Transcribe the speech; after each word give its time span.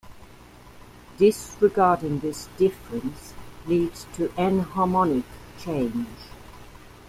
Disregarding 1.19 2.21
this 2.21 2.47
difference 2.57 3.35
leads 3.67 4.07
to 4.15 4.29
enharmonic 4.29 5.25
change. 5.59 6.07